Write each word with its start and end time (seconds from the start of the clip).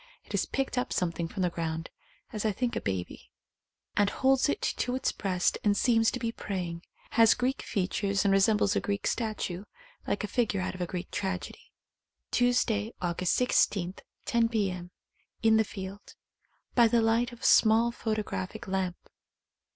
It 0.25 0.31
has 0.31 0.47
picked 0.47 0.79
up 0.79 0.91
something 0.91 1.27
from 1.27 1.43
the 1.43 1.51
ground 1.51 1.91
(as 2.33 2.43
I 2.43 2.51
think 2.51 2.75
a 2.75 2.81
baby) 2.81 3.29
and 3.95 4.09
holds 4.09 4.49
it 4.49 4.63
to 4.63 4.95
its 4.95 5.11
breast 5.11 5.59
and 5.63 5.77
seems 5.77 6.09
to 6.09 6.19
be 6.19 6.31
praying. 6.31 6.81
Has 7.11 7.35
Greek 7.35 7.61
features 7.61 8.25
and 8.25 8.31
re 8.31 8.39
sembles 8.39 8.75
a 8.75 8.79
Greek 8.79 9.05
statue— 9.05 9.63
like 10.07 10.23
a 10.23 10.27
figure 10.27 10.59
out 10.59 10.73
of 10.73 10.81
a 10.81 10.87
Greek 10.87 11.11
tragedy. 11.11 11.71
(Tuesday, 12.31 12.93
August 12.99 13.35
16, 13.35 13.93
10 14.25 14.49
p.m. 14.49 14.89
In 15.43 15.57
the 15.57 15.63
field.) 15.63 16.15
By 16.73 16.87
the 16.87 17.03
light 17.03 17.31
of 17.31 17.41
a 17.41 17.45
small 17.45 17.91
photographic 17.91 18.67
lamp. 18.67 18.97